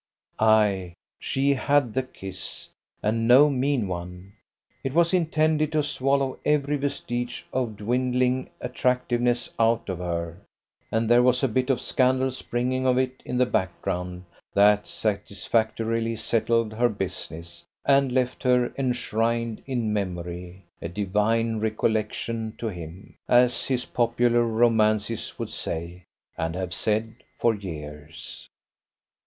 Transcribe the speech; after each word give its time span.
Ay, 0.39 0.95
she 1.19 1.53
had 1.53 1.93
the 1.93 2.01
kiss, 2.01 2.69
and 3.03 3.27
no 3.27 3.51
mean 3.51 3.87
one. 3.87 4.33
It 4.83 4.95
was 4.95 5.13
intended 5.13 5.71
to 5.73 5.83
swallow 5.83 6.39
every 6.43 6.75
vestige 6.77 7.45
of 7.53 7.77
dwindling 7.77 8.49
attractiveness 8.59 9.51
out 9.59 9.89
of 9.89 9.99
her, 9.99 10.41
and 10.91 11.07
there 11.07 11.21
was 11.21 11.43
a 11.43 11.47
bit 11.47 11.69
of 11.69 11.79
scandal 11.79 12.31
springing 12.31 12.87
of 12.87 12.97
it 12.97 13.21
in 13.25 13.37
the 13.37 13.45
background 13.45 14.25
that 14.55 14.87
satisfactorily 14.87 16.15
settled 16.15 16.73
her 16.73 16.89
business, 16.89 17.63
and 17.85 18.11
left 18.11 18.41
her 18.41 18.73
'enshrined 18.79 19.61
in 19.67 19.93
memory, 19.93 20.65
a 20.81 20.89
divine 20.89 21.59
recollection 21.59 22.55
to 22.57 22.69
him,' 22.69 23.13
as 23.29 23.65
his 23.67 23.85
popular 23.85 24.41
romances 24.43 25.37
would 25.37 25.51
say, 25.51 26.05
and 26.39 26.55
have 26.55 26.73
said 26.73 27.17
for 27.37 27.53
years. 27.53 28.49